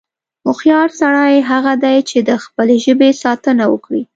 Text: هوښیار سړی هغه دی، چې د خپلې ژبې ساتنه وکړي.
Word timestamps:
هوښیار 0.45 0.89
سړی 0.99 1.33
هغه 1.51 1.73
دی، 1.83 1.97
چې 2.09 2.17
د 2.29 2.29
خپلې 2.43 2.75
ژبې 2.85 3.09
ساتنه 3.23 3.63
وکړي. 3.73 4.01